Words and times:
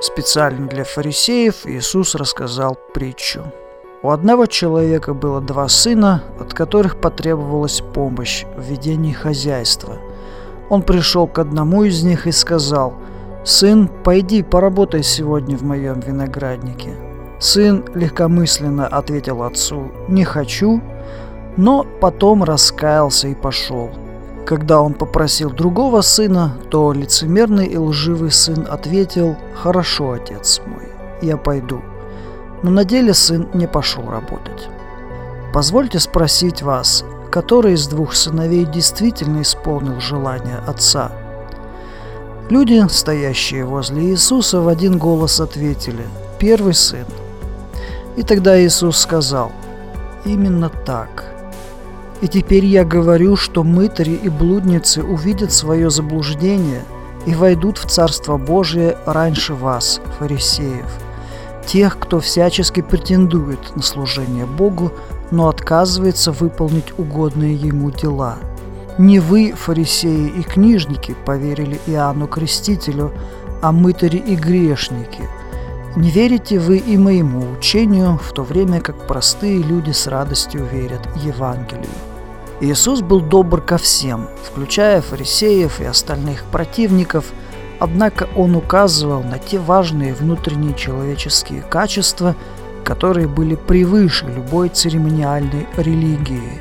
Специально 0.00 0.66
для 0.66 0.84
фарисеев 0.84 1.66
Иисус 1.66 2.14
рассказал 2.14 2.78
притчу. 2.94 3.44
У 4.02 4.08
одного 4.08 4.46
человека 4.46 5.12
было 5.12 5.42
два 5.42 5.68
сына, 5.68 6.22
от 6.40 6.54
которых 6.54 6.98
потребовалась 6.98 7.82
помощь 7.92 8.46
в 8.56 8.62
ведении 8.62 9.12
хозяйства. 9.12 9.98
Он 10.70 10.80
пришел 10.80 11.26
к 11.26 11.38
одному 11.38 11.84
из 11.84 12.02
них 12.02 12.26
и 12.26 12.32
сказал, 12.32 12.94
«Сын, 13.44 13.90
пойди 14.02 14.42
поработай 14.42 15.02
сегодня 15.02 15.58
в 15.58 15.64
моем 15.64 16.00
винограднике». 16.00 16.96
Сын 17.38 17.84
легкомысленно 17.94 18.86
ответил 18.86 19.42
отцу 19.42 19.90
«Не 20.08 20.24
хочу», 20.24 20.80
но 21.58 21.84
потом 22.00 22.42
раскаялся 22.42 23.28
и 23.28 23.34
пошел. 23.34 23.90
Когда 24.50 24.82
он 24.82 24.94
попросил 24.94 25.52
другого 25.52 26.00
сына, 26.00 26.56
то 26.70 26.92
лицемерный 26.92 27.66
и 27.66 27.76
лживый 27.76 28.32
сын 28.32 28.66
ответил 28.68 29.36
«Хорошо, 29.54 30.14
отец 30.14 30.60
мой, 30.66 30.88
я 31.22 31.36
пойду». 31.36 31.80
Но 32.64 32.72
на 32.72 32.84
деле 32.84 33.14
сын 33.14 33.48
не 33.54 33.68
пошел 33.68 34.10
работать. 34.10 34.68
Позвольте 35.54 36.00
спросить 36.00 36.62
вас, 36.62 37.04
который 37.30 37.74
из 37.74 37.86
двух 37.86 38.12
сыновей 38.16 38.64
действительно 38.64 39.42
исполнил 39.42 40.00
желание 40.00 40.58
отца? 40.66 41.12
Люди, 42.48 42.84
стоящие 42.88 43.64
возле 43.64 44.02
Иисуса, 44.06 44.60
в 44.60 44.66
один 44.66 44.98
голос 44.98 45.40
ответили 45.40 46.08
«Первый 46.40 46.74
сын». 46.74 47.06
И 48.16 48.24
тогда 48.24 48.60
Иисус 48.60 48.98
сказал 48.98 49.52
«Именно 50.24 50.70
так». 50.84 51.39
И 52.20 52.28
теперь 52.28 52.66
я 52.66 52.84
говорю, 52.84 53.36
что 53.36 53.64
мытари 53.64 54.12
и 54.12 54.28
блудницы 54.28 55.02
увидят 55.02 55.52
свое 55.52 55.90
заблуждение 55.90 56.82
и 57.26 57.34
войдут 57.34 57.78
в 57.78 57.86
Царство 57.86 58.36
Божие 58.36 58.96
раньше 59.06 59.54
вас, 59.54 60.00
фарисеев, 60.18 60.86
тех, 61.66 61.98
кто 61.98 62.20
всячески 62.20 62.82
претендует 62.82 63.74
на 63.74 63.82
служение 63.82 64.46
Богу, 64.46 64.92
но 65.30 65.48
отказывается 65.48 66.32
выполнить 66.32 66.98
угодные 66.98 67.54
ему 67.54 67.90
дела. 67.90 68.36
Не 68.98 69.18
вы, 69.18 69.52
фарисеи 69.52 70.28
и 70.28 70.42
книжники, 70.42 71.14
поверили 71.24 71.80
Иоанну 71.86 72.26
Крестителю, 72.26 73.12
а 73.62 73.72
мытари 73.72 74.18
и 74.18 74.34
грешники– 74.34 75.22
не 75.96 76.08
верите 76.10 76.60
вы 76.60 76.76
и 76.78 76.96
моему 76.96 77.50
учению, 77.50 78.16
в 78.16 78.32
то 78.32 78.44
время 78.44 78.80
как 78.80 79.08
простые 79.08 79.60
люди 79.60 79.90
с 79.90 80.06
радостью 80.06 80.64
верят 80.64 81.00
Евангелию. 81.16 82.09
Иисус 82.60 83.00
был 83.00 83.20
добр 83.20 83.62
ко 83.62 83.78
всем, 83.78 84.28
включая 84.44 85.00
фарисеев 85.00 85.80
и 85.80 85.84
остальных 85.84 86.44
противников, 86.44 87.32
однако 87.78 88.28
Он 88.36 88.54
указывал 88.54 89.22
на 89.22 89.38
те 89.38 89.58
важные 89.58 90.12
внутренние 90.12 90.74
человеческие 90.74 91.62
качества, 91.62 92.36
которые 92.84 93.28
были 93.28 93.54
превыше 93.54 94.26
любой 94.26 94.68
церемониальной 94.68 95.66
религии. 95.78 96.60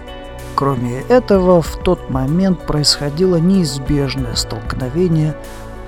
Кроме 0.55 1.01
этого, 1.01 1.61
в 1.61 1.75
тот 1.83 2.09
момент 2.09 2.65
происходило 2.65 3.35
неизбежное 3.35 4.35
столкновение 4.35 5.35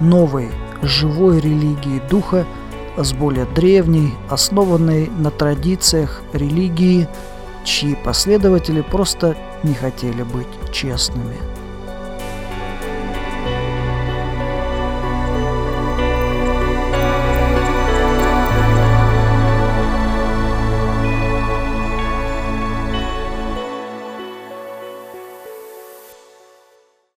новой 0.02 0.50
живой 0.82 1.39
религии 1.39 2.02
Духа 2.09 2.45
с 2.98 3.14
более 3.14 3.45
древней, 3.45 4.14
основанной 4.30 5.09
на 5.17 5.32
традициях 5.32 6.22
религии, 6.34 7.08
чьи 7.64 7.95
последователи 7.95 8.82
просто 8.82 9.38
не 9.64 9.73
хотели 9.73 10.23
быть 10.23 10.48
честными. 10.72 11.61